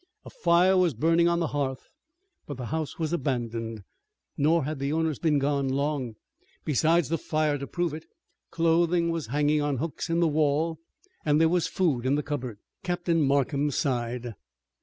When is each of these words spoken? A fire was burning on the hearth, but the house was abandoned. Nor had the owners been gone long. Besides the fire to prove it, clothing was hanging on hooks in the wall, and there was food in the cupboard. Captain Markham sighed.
A 0.25 0.31
fire 0.31 0.75
was 0.77 0.95
burning 0.95 1.27
on 1.27 1.39
the 1.41 1.49
hearth, 1.53 1.91
but 2.47 2.57
the 2.57 2.65
house 2.73 2.97
was 2.97 3.13
abandoned. 3.13 3.83
Nor 4.35 4.63
had 4.63 4.79
the 4.79 4.91
owners 4.91 5.19
been 5.19 5.37
gone 5.37 5.69
long. 5.69 6.15
Besides 6.65 7.09
the 7.09 7.19
fire 7.19 7.59
to 7.59 7.67
prove 7.67 7.93
it, 7.93 8.07
clothing 8.49 9.11
was 9.11 9.27
hanging 9.27 9.61
on 9.61 9.77
hooks 9.77 10.09
in 10.09 10.19
the 10.19 10.27
wall, 10.27 10.79
and 11.23 11.39
there 11.39 11.49
was 11.49 11.67
food 11.67 12.07
in 12.07 12.15
the 12.15 12.23
cupboard. 12.23 12.57
Captain 12.81 13.21
Markham 13.21 13.69
sighed. 13.69 14.33